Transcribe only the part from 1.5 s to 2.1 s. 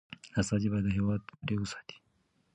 وساتي.